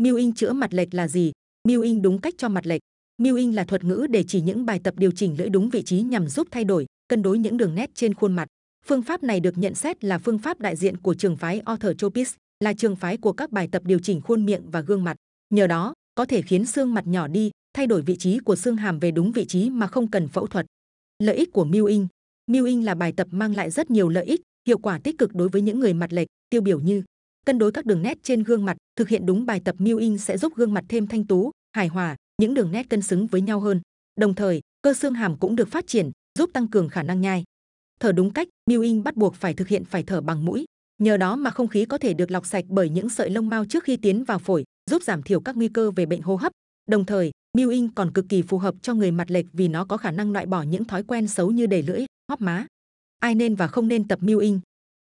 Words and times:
Mewing 0.00 0.32
chữa 0.32 0.52
mặt 0.52 0.74
lệch 0.74 0.94
là 0.94 1.08
gì? 1.08 1.32
Mewing 1.68 2.00
đúng 2.00 2.20
cách 2.20 2.34
cho 2.38 2.48
mặt 2.48 2.66
lệch. 2.66 2.80
Mewing 3.22 3.54
là 3.54 3.64
thuật 3.64 3.84
ngữ 3.84 4.06
để 4.10 4.24
chỉ 4.28 4.40
những 4.40 4.66
bài 4.66 4.80
tập 4.84 4.94
điều 4.96 5.10
chỉnh 5.10 5.38
lưỡi 5.38 5.48
đúng 5.48 5.70
vị 5.70 5.82
trí 5.82 6.02
nhằm 6.02 6.28
giúp 6.28 6.48
thay 6.50 6.64
đổi, 6.64 6.86
cân 7.08 7.22
đối 7.22 7.38
những 7.38 7.56
đường 7.56 7.74
nét 7.74 7.90
trên 7.94 8.14
khuôn 8.14 8.32
mặt. 8.32 8.48
Phương 8.86 9.02
pháp 9.02 9.22
này 9.22 9.40
được 9.40 9.58
nhận 9.58 9.74
xét 9.74 10.04
là 10.04 10.18
phương 10.18 10.38
pháp 10.38 10.60
đại 10.60 10.76
diện 10.76 10.96
của 10.96 11.14
trường 11.14 11.36
phái 11.36 11.62
Orthotropics, 11.72 12.34
là 12.64 12.72
trường 12.72 12.96
phái 12.96 13.16
của 13.16 13.32
các 13.32 13.50
bài 13.50 13.68
tập 13.72 13.82
điều 13.84 13.98
chỉnh 13.98 14.20
khuôn 14.20 14.46
miệng 14.46 14.70
và 14.70 14.80
gương 14.80 15.04
mặt. 15.04 15.16
Nhờ 15.54 15.66
đó, 15.66 15.94
có 16.14 16.24
thể 16.24 16.42
khiến 16.42 16.66
xương 16.66 16.94
mặt 16.94 17.06
nhỏ 17.06 17.28
đi, 17.28 17.50
thay 17.74 17.86
đổi 17.86 18.02
vị 18.02 18.16
trí 18.16 18.38
của 18.38 18.56
xương 18.56 18.76
hàm 18.76 18.98
về 18.98 19.10
đúng 19.10 19.32
vị 19.32 19.44
trí 19.44 19.70
mà 19.70 19.86
không 19.86 20.10
cần 20.10 20.28
phẫu 20.28 20.46
thuật. 20.46 20.66
Lợi 21.18 21.36
ích 21.36 21.52
của 21.52 21.64
Mewing 21.64 22.06
Mewing 22.50 22.84
là 22.84 22.94
bài 22.94 23.12
tập 23.16 23.28
mang 23.30 23.56
lại 23.56 23.70
rất 23.70 23.90
nhiều 23.90 24.08
lợi 24.08 24.24
ích, 24.24 24.40
hiệu 24.68 24.78
quả 24.78 24.98
tích 24.98 25.18
cực 25.18 25.34
đối 25.34 25.48
với 25.48 25.62
những 25.62 25.80
người 25.80 25.94
mặt 25.94 26.12
lệch, 26.12 26.28
tiêu 26.50 26.60
biểu 26.60 26.80
như 26.80 27.02
cân 27.46 27.58
đối 27.58 27.72
các 27.72 27.86
đường 27.86 28.02
nét 28.02 28.18
trên 28.22 28.42
gương 28.42 28.64
mặt, 28.64 28.76
thực 28.96 29.08
hiện 29.08 29.26
đúng 29.26 29.46
bài 29.46 29.60
tập 29.64 29.76
Mewing 29.78 30.16
sẽ 30.16 30.38
giúp 30.38 30.52
gương 30.56 30.74
mặt 30.74 30.84
thêm 30.88 31.06
thanh 31.06 31.26
tú, 31.26 31.50
hài 31.72 31.88
hòa, 31.88 32.16
những 32.42 32.54
đường 32.54 32.70
nét 32.72 32.88
cân 32.90 33.02
xứng 33.02 33.26
với 33.26 33.40
nhau 33.40 33.60
hơn. 33.60 33.80
Đồng 34.16 34.34
thời, 34.34 34.60
cơ 34.82 34.94
xương 34.94 35.14
hàm 35.14 35.36
cũng 35.36 35.56
được 35.56 35.68
phát 35.68 35.86
triển, 35.86 36.10
giúp 36.38 36.50
tăng 36.52 36.68
cường 36.68 36.88
khả 36.88 37.02
năng 37.02 37.20
nhai. 37.20 37.44
Thở 38.00 38.12
đúng 38.12 38.30
cách, 38.30 38.48
Mewing 38.70 39.02
bắt 39.02 39.16
buộc 39.16 39.34
phải 39.34 39.54
thực 39.54 39.68
hiện 39.68 39.84
phải 39.84 40.02
thở 40.02 40.20
bằng 40.20 40.44
mũi. 40.44 40.64
Nhờ 40.98 41.16
đó 41.16 41.36
mà 41.36 41.50
không 41.50 41.68
khí 41.68 41.84
có 41.84 41.98
thể 41.98 42.14
được 42.14 42.30
lọc 42.30 42.46
sạch 42.46 42.64
bởi 42.68 42.88
những 42.88 43.08
sợi 43.08 43.30
lông 43.30 43.48
mao 43.48 43.64
trước 43.64 43.84
khi 43.84 43.96
tiến 43.96 44.24
vào 44.24 44.38
phổi, 44.38 44.64
giúp 44.90 45.02
giảm 45.02 45.22
thiểu 45.22 45.40
các 45.40 45.56
nguy 45.56 45.68
cơ 45.68 45.90
về 45.90 46.06
bệnh 46.06 46.22
hô 46.22 46.36
hấp. 46.36 46.52
Đồng 46.88 47.04
thời, 47.06 47.30
Mewing 47.58 47.88
còn 47.94 48.12
cực 48.12 48.26
kỳ 48.28 48.42
phù 48.42 48.58
hợp 48.58 48.74
cho 48.82 48.94
người 48.94 49.10
mặt 49.10 49.30
lệch 49.30 49.46
vì 49.52 49.68
nó 49.68 49.84
có 49.84 49.96
khả 49.96 50.10
năng 50.10 50.32
loại 50.32 50.46
bỏ 50.46 50.62
những 50.62 50.84
thói 50.84 51.02
quen 51.02 51.28
xấu 51.28 51.50
như 51.50 51.66
đầy 51.66 51.82
lưỡi, 51.82 52.04
hóp 52.28 52.40
má. 52.40 52.66
Ai 53.18 53.34
nên 53.34 53.54
và 53.54 53.66
không 53.66 53.88
nên 53.88 54.08
tập 54.08 54.18
Mewing? 54.22 54.60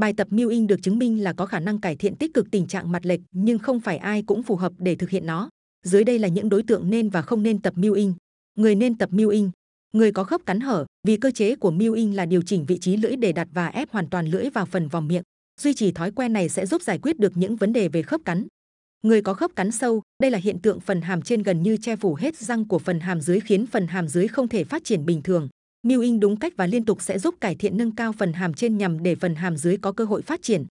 Bài 0.00 0.12
tập 0.12 0.28
Mewing 0.30 0.66
được 0.66 0.82
chứng 0.82 0.98
minh 0.98 1.22
là 1.22 1.32
có 1.32 1.46
khả 1.46 1.60
năng 1.60 1.80
cải 1.80 1.96
thiện 1.96 2.16
tích 2.16 2.34
cực 2.34 2.50
tình 2.50 2.66
trạng 2.66 2.92
mặt 2.92 3.06
lệch, 3.06 3.20
nhưng 3.32 3.58
không 3.58 3.80
phải 3.80 3.96
ai 3.96 4.22
cũng 4.22 4.42
phù 4.42 4.56
hợp 4.56 4.72
để 4.78 4.94
thực 4.94 5.10
hiện 5.10 5.26
nó. 5.26 5.48
Dưới 5.86 6.04
đây 6.04 6.18
là 6.18 6.28
những 6.28 6.48
đối 6.48 6.62
tượng 6.62 6.90
nên 6.90 7.08
và 7.08 7.22
không 7.22 7.42
nên 7.42 7.62
tập 7.62 7.74
Mewing. 7.76 8.12
Người 8.58 8.74
nên 8.74 8.98
tập 8.98 9.10
Mewing. 9.12 9.50
Người 9.92 10.12
có 10.12 10.24
khớp 10.24 10.46
cắn 10.46 10.60
hở, 10.60 10.86
vì 11.06 11.16
cơ 11.16 11.30
chế 11.30 11.56
của 11.56 11.70
Mewing 11.70 12.14
là 12.14 12.26
điều 12.26 12.42
chỉnh 12.42 12.64
vị 12.66 12.78
trí 12.78 12.96
lưỡi 12.96 13.16
để 13.16 13.32
đặt 13.32 13.48
và 13.52 13.66
ép 13.66 13.90
hoàn 13.90 14.08
toàn 14.10 14.26
lưỡi 14.26 14.50
vào 14.50 14.66
phần 14.66 14.88
vòng 14.88 15.08
miệng. 15.08 15.22
Duy 15.60 15.74
trì 15.74 15.92
thói 15.92 16.10
quen 16.10 16.32
này 16.32 16.48
sẽ 16.48 16.66
giúp 16.66 16.82
giải 16.82 16.98
quyết 16.98 17.18
được 17.18 17.36
những 17.36 17.56
vấn 17.56 17.72
đề 17.72 17.88
về 17.88 18.02
khớp 18.02 18.20
cắn. 18.24 18.46
Người 19.02 19.22
có 19.22 19.34
khớp 19.34 19.56
cắn 19.56 19.70
sâu, 19.70 20.02
đây 20.22 20.30
là 20.30 20.38
hiện 20.38 20.58
tượng 20.58 20.80
phần 20.80 21.00
hàm 21.00 21.22
trên 21.22 21.42
gần 21.42 21.62
như 21.62 21.76
che 21.76 21.96
phủ 21.96 22.14
hết 22.14 22.36
răng 22.36 22.68
của 22.68 22.78
phần 22.78 23.00
hàm 23.00 23.20
dưới 23.20 23.40
khiến 23.40 23.66
phần 23.66 23.86
hàm 23.86 24.08
dưới 24.08 24.28
không 24.28 24.48
thể 24.48 24.64
phát 24.64 24.84
triển 24.84 25.04
bình 25.04 25.22
thường. 25.22 25.48
Mewing 25.86 26.20
đúng 26.20 26.36
cách 26.36 26.52
và 26.56 26.66
liên 26.66 26.84
tục 26.84 27.02
sẽ 27.02 27.18
giúp 27.18 27.34
cải 27.40 27.54
thiện 27.54 27.76
nâng 27.76 27.94
cao 27.94 28.12
phần 28.12 28.32
hàm 28.32 28.54
trên 28.54 28.78
nhằm 28.78 29.02
để 29.02 29.14
phần 29.14 29.34
hàm 29.34 29.56
dưới 29.56 29.76
có 29.76 29.92
cơ 29.92 30.04
hội 30.04 30.22
phát 30.22 30.42
triển. 30.42 30.64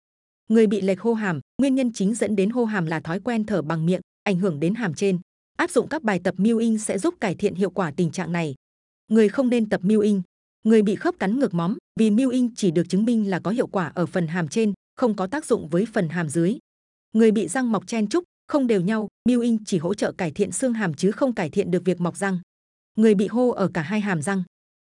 Người 0.49 0.67
bị 0.67 0.81
lệch 0.81 1.01
hô 1.01 1.15
hàm, 1.15 1.41
nguyên 1.63 1.75
nhân 1.75 1.93
chính 1.93 2.15
dẫn 2.15 2.37
đến 2.37 2.51
hô 2.51 2.65
hàm 2.65 2.87
là 2.87 3.01
thói 3.01 3.21
quen 3.21 3.45
thở 3.45 3.63
bằng 3.63 3.87
miệng, 3.87 4.01
ảnh 4.23 4.39
hưởng 4.39 4.61
đến 4.61 4.75
hàm 4.75 4.95
trên. 4.95 5.19
Áp 5.57 5.71
dụng 5.71 5.89
các 5.89 6.03
bài 6.03 6.21
tập 6.25 6.35
Mewing 6.39 6.79
sẽ 6.79 6.99
giúp 6.99 7.15
cải 7.21 7.35
thiện 7.35 7.55
hiệu 7.55 7.71
quả 7.71 7.91
tình 7.91 8.11
trạng 8.11 8.33
này. 8.33 8.55
Người 9.09 9.29
không 9.29 9.49
nên 9.49 9.69
tập 9.69 9.81
Mewing. 9.85 10.21
Người 10.63 10.83
bị 10.83 10.97
khớp 10.97 11.19
cắn 11.19 11.39
ngược 11.39 11.55
móm, 11.55 11.77
vì 12.01 12.11
Mewing 12.11 12.51
chỉ 12.57 12.71
được 12.71 12.89
chứng 12.89 13.05
minh 13.05 13.31
là 13.31 13.39
có 13.41 13.51
hiệu 13.51 13.67
quả 13.67 13.93
ở 13.95 14.07
phần 14.07 14.27
hàm 14.27 14.49
trên, 14.49 14.73
không 14.97 15.17
có 15.17 15.27
tác 15.27 15.45
dụng 15.45 15.69
với 15.69 15.87
phần 15.93 16.09
hàm 16.09 16.29
dưới. 16.29 16.59
Người 17.13 17.31
bị 17.31 17.49
răng 17.49 17.73
mọc 17.73 17.87
chen 17.87 18.09
trúc, 18.09 18.25
không 18.49 18.67
đều 18.67 18.81
nhau, 18.81 19.09
Mewing 19.29 19.59
chỉ 19.67 19.79
hỗ 19.79 19.95
trợ 19.95 20.13
cải 20.13 20.31
thiện 20.31 20.53
xương 20.53 20.73
hàm 20.73 20.95
chứ 20.95 21.11
không 21.11 21.35
cải 21.35 21.51
thiện 21.51 21.71
được 21.71 21.85
việc 21.85 22.01
mọc 22.01 22.17
răng. 22.17 22.39
Người 22.97 23.15
bị 23.15 23.27
hô 23.27 23.49
ở 23.49 23.71
cả 23.75 23.83
hai 23.83 24.01
hàm 24.01 24.23
răng. 24.23 24.43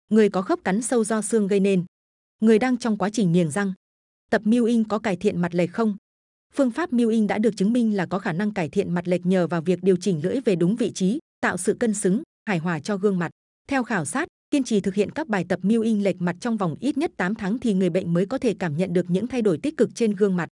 Người 0.09 0.29
có 0.29 0.41
khớp 0.41 0.59
cắn 0.63 0.81
sâu 0.81 1.03
do 1.03 1.21
xương 1.21 1.47
gây 1.47 1.59
nên. 1.59 1.85
Người 2.41 2.59
đang 2.59 2.77
trong 2.77 2.97
quá 2.97 3.09
trình 3.09 3.31
niềng 3.31 3.51
răng. 3.51 3.73
Tập 4.31 4.41
Mewing 4.45 4.83
có 4.89 4.99
cải 4.99 5.15
thiện 5.15 5.41
mặt 5.41 5.55
lệch 5.55 5.71
không? 5.71 5.97
Phương 6.53 6.71
pháp 6.71 6.93
Mewing 6.93 7.27
đã 7.27 7.37
được 7.37 7.57
chứng 7.57 7.73
minh 7.73 7.95
là 7.95 8.05
có 8.05 8.19
khả 8.19 8.33
năng 8.33 8.53
cải 8.53 8.69
thiện 8.69 8.93
mặt 8.93 9.07
lệch 9.07 9.25
nhờ 9.25 9.47
vào 9.47 9.61
việc 9.61 9.83
điều 9.83 9.95
chỉnh 9.95 10.21
lưỡi 10.23 10.39
về 10.45 10.55
đúng 10.55 10.75
vị 10.75 10.91
trí, 10.91 11.19
tạo 11.41 11.57
sự 11.57 11.73
cân 11.79 11.93
xứng, 11.93 12.23
hài 12.45 12.57
hòa 12.57 12.79
cho 12.79 12.97
gương 12.97 13.19
mặt. 13.19 13.31
Theo 13.67 13.83
khảo 13.83 14.05
sát, 14.05 14.27
kiên 14.51 14.63
trì 14.63 14.79
thực 14.79 14.95
hiện 14.95 15.11
các 15.11 15.27
bài 15.27 15.45
tập 15.49 15.59
Mewing 15.63 16.03
lệch 16.03 16.21
mặt 16.21 16.35
trong 16.39 16.57
vòng 16.57 16.75
ít 16.79 16.97
nhất 16.97 17.11
8 17.17 17.35
tháng 17.35 17.59
thì 17.59 17.73
người 17.73 17.89
bệnh 17.89 18.13
mới 18.13 18.25
có 18.25 18.37
thể 18.37 18.55
cảm 18.59 18.77
nhận 18.77 18.93
được 18.93 19.09
những 19.09 19.27
thay 19.27 19.41
đổi 19.41 19.57
tích 19.57 19.77
cực 19.77 19.95
trên 19.95 20.11
gương 20.11 20.35
mặt. 20.35 20.49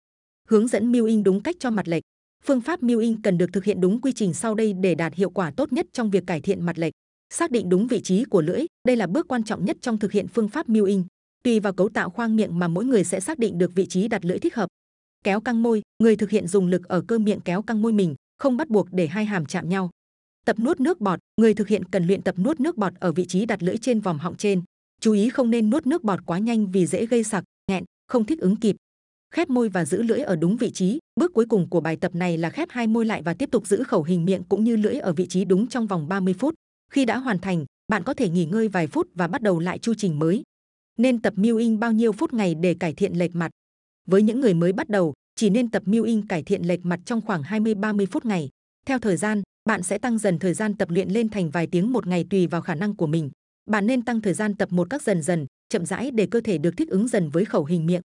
Hướng 0.48 0.69
dẫn 0.69 0.92
Mewing 0.92 1.22
đúng 1.22 1.42
cách 1.42 1.56
cho 1.58 1.70
mặt 1.70 1.88
lệch. 1.88 2.03
Phương 2.44 2.60
pháp 2.60 2.82
Mewing 2.82 3.16
cần 3.22 3.38
được 3.38 3.50
thực 3.53 3.64
hiện 3.64 3.81
đúng 3.81 4.00
quy 4.00 4.12
trình 4.12 4.34
sau 4.34 4.54
đây 4.54 4.72
để 4.72 4.94
đạt 4.94 5.14
hiệu 5.14 5.31
quả 5.31 5.50
tốt 5.50 5.72
nhất 5.72 5.87
trong 5.92 6.10
việc 6.10 6.25
cải 6.26 6.41
thiện 6.41 6.66
mặt 6.66 6.78
lệch. 6.78 6.92
Xác 7.30 7.50
định 7.50 7.68
đúng 7.68 7.86
vị 7.86 8.00
trí 8.00 8.24
của 8.24 8.40
lưỡi, 8.42 8.66
đây 8.86 8.96
là 8.96 9.06
bước 9.06 9.28
quan 9.28 9.44
trọng 9.44 9.64
nhất 9.64 9.76
trong 9.80 9.98
thực 9.98 10.12
hiện 10.12 10.28
phương 10.28 10.48
pháp 10.48 10.68
Mewing. 10.68 11.02
Tùy 11.44 11.60
vào 11.60 11.72
cấu 11.72 11.88
tạo 11.88 12.10
khoang 12.10 12.36
miệng 12.36 12.58
mà 12.58 12.68
mỗi 12.68 12.84
người 12.84 13.04
sẽ 13.04 13.20
xác 13.20 13.38
định 13.38 13.58
được 13.58 13.74
vị 13.74 13.86
trí 13.86 14.08
đặt 14.08 14.24
lưỡi 14.24 14.38
thích 14.38 14.54
hợp. 14.54 14.68
Kéo 15.24 15.40
căng 15.40 15.62
môi, 15.62 15.82
người 16.02 16.16
thực 16.16 16.30
hiện 16.30 16.46
dùng 16.46 16.66
lực 16.66 16.88
ở 16.88 17.00
cơ 17.00 17.18
miệng 17.18 17.40
kéo 17.40 17.62
căng 17.62 17.82
môi 17.82 17.92
mình, 17.92 18.14
không 18.38 18.56
bắt 18.56 18.68
buộc 18.68 18.88
để 18.92 19.06
hai 19.06 19.24
hàm 19.24 19.46
chạm 19.46 19.68
nhau. 19.68 19.90
Tập 20.46 20.58
nuốt 20.58 20.80
nước 20.80 21.00
bọt, 21.00 21.18
người 21.40 21.54
thực 21.54 21.68
hiện 21.68 21.84
cần 21.84 22.06
luyện 22.06 22.22
tập 22.22 22.34
nuốt 22.38 22.60
nước 22.60 22.76
bọt 22.76 22.92
ở 23.00 23.12
vị 23.12 23.26
trí 23.26 23.46
đặt 23.46 23.62
lưỡi 23.62 23.76
trên 23.76 24.00
vòng 24.00 24.18
họng 24.18 24.36
trên. 24.36 24.62
Chú 25.00 25.12
ý 25.12 25.28
không 25.28 25.50
nên 25.50 25.70
nuốt 25.70 25.86
nước 25.86 26.04
bọt 26.04 26.26
quá 26.26 26.38
nhanh 26.38 26.70
vì 26.70 26.86
dễ 26.86 27.06
gây 27.06 27.24
sặc, 27.24 27.44
nghẹn, 27.70 27.84
không 28.06 28.24
thích 28.24 28.40
ứng 28.40 28.56
kịp. 28.56 28.76
Khép 29.34 29.50
môi 29.50 29.68
và 29.68 29.84
giữ 29.84 30.02
lưỡi 30.02 30.18
ở 30.18 30.36
đúng 30.36 30.56
vị 30.56 30.70
trí. 30.70 30.98
Bước 31.16 31.32
cuối 31.32 31.46
cùng 31.48 31.68
của 31.68 31.80
bài 31.80 31.96
tập 31.96 32.14
này 32.14 32.38
là 32.38 32.50
khép 32.50 32.68
hai 32.70 32.86
môi 32.86 33.06
lại 33.06 33.22
và 33.22 33.34
tiếp 33.34 33.48
tục 33.52 33.66
giữ 33.66 33.82
khẩu 33.82 34.02
hình 34.02 34.24
miệng 34.24 34.42
cũng 34.48 34.64
như 34.64 34.76
lưỡi 34.76 34.94
ở 34.94 35.12
vị 35.12 35.26
trí 35.26 35.44
đúng 35.44 35.66
trong 35.66 35.86
vòng 35.86 36.08
30 36.08 36.34
phút. 36.34 36.54
Khi 36.93 37.04
đã 37.04 37.19
hoàn 37.19 37.38
thành, 37.38 37.65
bạn 37.88 38.03
có 38.04 38.15
thể 38.15 38.28
nghỉ 38.28 38.44
ngơi 38.44 38.69
vài 38.69 38.87
phút 38.87 39.09
và 39.15 39.26
bắt 39.26 39.43
đầu 39.43 39.59
lại 39.59 39.78
chu 39.78 39.94
trình 39.94 40.19
mới. 40.19 40.43
Nên 40.99 41.22
tập 41.22 41.34
Mewing 41.37 41.78
bao 41.78 41.93
nhiêu 41.93 42.12
phút 42.12 42.32
ngày 42.32 42.54
để 42.54 42.75
cải 42.75 42.93
thiện 42.93 43.12
lệch 43.12 43.34
mặt? 43.34 43.50
Với 44.06 44.22
những 44.22 44.41
người 44.41 44.54
mới 44.54 44.72
bắt 44.72 44.88
đầu, 44.88 45.15
chỉ 45.37 45.50
nên 45.50 45.71
tập 45.71 45.82
Mewing 45.87 46.22
cải 46.28 46.43
thiện 46.43 46.62
lệch 46.62 46.87
mặt 46.87 47.00
trong 47.04 47.21
khoảng 47.21 47.43
20-30 47.43 48.06
phút 48.06 48.25
ngày. 48.25 48.49
Theo 48.87 48.99
thời 48.99 49.16
gian, 49.16 49.43
bạn 49.69 49.82
sẽ 49.82 49.99
tăng 49.99 50.19
dần 50.19 50.38
thời 50.38 50.54
gian 50.54 50.76
tập 50.76 50.91
luyện 50.91 51.10
lên 51.10 51.28
thành 51.28 51.50
vài 51.50 51.66
tiếng 51.66 51.93
một 51.93 52.06
ngày 52.06 52.26
tùy 52.31 52.47
vào 52.47 52.60
khả 52.60 52.75
năng 52.75 52.97
của 52.97 53.06
mình. 53.06 53.31
Bạn 53.70 53.87
nên 53.87 54.03
tăng 54.03 54.20
thời 54.20 54.34
gian 54.34 54.55
tập 54.55 54.72
một 54.72 54.91
các 54.91 55.03
dần 55.03 55.22
dần, 55.22 55.47
chậm 55.69 55.87
rãi 55.87 56.10
để 56.10 56.26
cơ 56.31 56.41
thể 56.41 56.59
được 56.59 56.76
thích 56.76 56.88
ứng 56.88 57.09
dần 57.09 57.31
với 57.31 57.44
khẩu 57.44 57.65
hình 57.65 57.87
miệng. 57.87 58.03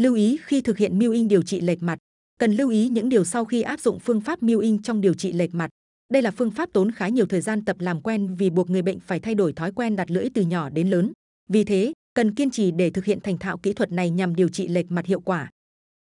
Lưu 0.00 0.14
ý 0.14 0.38
khi 0.44 0.60
thực 0.60 0.78
hiện 0.78 0.98
Mewing 0.98 1.28
điều 1.28 1.42
trị 1.42 1.60
lệch 1.60 1.82
mặt, 1.82 1.98
cần 2.38 2.52
lưu 2.52 2.70
ý 2.70 2.88
những 2.88 3.08
điều 3.08 3.24
sau 3.24 3.44
khi 3.44 3.62
áp 3.62 3.80
dụng 3.80 3.98
phương 3.98 4.20
pháp 4.20 4.42
Mewing 4.42 4.78
trong 4.82 5.00
điều 5.00 5.14
trị 5.14 5.32
lệch 5.32 5.54
mặt. 5.54 5.70
Đây 6.10 6.22
là 6.22 6.30
phương 6.30 6.50
pháp 6.50 6.72
tốn 6.72 6.92
khá 6.92 7.08
nhiều 7.08 7.26
thời 7.26 7.40
gian 7.40 7.64
tập 7.64 7.76
làm 7.80 8.00
quen 8.00 8.34
vì 8.34 8.50
buộc 8.50 8.70
người 8.70 8.82
bệnh 8.82 9.00
phải 9.00 9.20
thay 9.20 9.34
đổi 9.34 9.52
thói 9.52 9.72
quen 9.72 9.96
đặt 9.96 10.10
lưỡi 10.10 10.28
từ 10.34 10.42
nhỏ 10.42 10.70
đến 10.70 10.90
lớn. 10.90 11.12
Vì 11.48 11.64
thế, 11.64 11.92
cần 12.14 12.34
kiên 12.34 12.50
trì 12.50 12.70
để 12.70 12.90
thực 12.90 13.04
hiện 13.04 13.20
thành 13.20 13.38
thạo 13.38 13.58
kỹ 13.58 13.72
thuật 13.72 13.92
này 13.92 14.10
nhằm 14.10 14.34
điều 14.34 14.48
trị 14.48 14.68
lệch 14.68 14.90
mặt 14.90 15.06
hiệu 15.06 15.20
quả. 15.20 15.50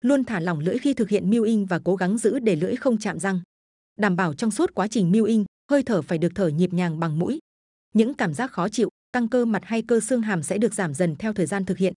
Luôn 0.02 0.24
thả 0.24 0.40
lỏng 0.40 0.60
lưỡi 0.60 0.78
khi 0.78 0.94
thực 0.94 1.10
hiện 1.10 1.30
Mewing 1.30 1.66
và 1.66 1.80
cố 1.80 1.96
gắng 1.96 2.18
giữ 2.18 2.40
để 2.40 2.56
lưỡi 2.56 2.76
không 2.76 2.98
chạm 2.98 3.20
răng. 3.20 3.42
Đảm 3.98 4.16
bảo 4.16 4.34
trong 4.34 4.52
suốt 4.52 4.74
quá 4.74 4.88
trình 4.88 5.12
Mewing, 5.12 5.46
hơi 5.72 5.84
thở 5.84 6.02
phải 6.02 6.18
được 6.18 6.32
thở 6.36 6.48
nhịp 6.48 6.74
nhàng 6.74 7.00
bằng 7.00 7.20
mũi. 7.20 7.40
Những 7.94 8.14
cảm 8.14 8.34
giác 8.34 8.52
khó 8.52 8.70
chịu, 8.70 8.90
căng 9.14 9.30
cơ 9.30 9.46
mặt 9.46 9.62
hay 9.66 9.82
cơ 9.82 10.00
xương 10.00 10.22
hàm 10.22 10.44
sẽ 10.44 10.58
được 10.58 10.74
giảm 10.74 10.94
dần 10.94 11.16
theo 11.16 11.34
thời 11.34 11.46
gian 11.46 11.66
thực 11.66 11.78
hiện. 11.78 11.94